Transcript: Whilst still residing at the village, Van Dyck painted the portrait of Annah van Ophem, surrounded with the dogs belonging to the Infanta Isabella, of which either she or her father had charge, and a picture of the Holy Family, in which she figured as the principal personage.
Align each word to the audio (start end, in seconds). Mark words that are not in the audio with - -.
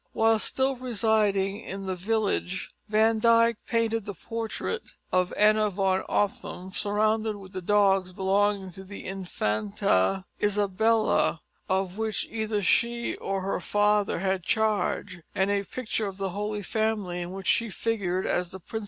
Whilst 0.15 0.47
still 0.47 0.75
residing 0.77 1.63
at 1.67 1.85
the 1.85 1.93
village, 1.93 2.71
Van 2.89 3.19
Dyck 3.19 3.57
painted 3.67 4.05
the 4.05 4.15
portrait 4.15 4.95
of 5.11 5.31
Annah 5.37 5.69
van 5.69 6.01
Ophem, 6.09 6.71
surrounded 6.73 7.35
with 7.35 7.53
the 7.53 7.61
dogs 7.61 8.11
belonging 8.11 8.71
to 8.71 8.83
the 8.83 9.05
Infanta 9.05 10.25
Isabella, 10.41 11.41
of 11.69 11.99
which 11.99 12.25
either 12.31 12.63
she 12.63 13.15
or 13.17 13.41
her 13.41 13.59
father 13.59 14.17
had 14.17 14.41
charge, 14.43 15.19
and 15.35 15.51
a 15.51 15.61
picture 15.61 16.07
of 16.07 16.17
the 16.17 16.29
Holy 16.29 16.63
Family, 16.63 17.21
in 17.21 17.31
which 17.31 17.45
she 17.45 17.69
figured 17.69 18.25
as 18.25 18.49
the 18.49 18.57
principal 18.57 18.69
personage. 18.69 18.79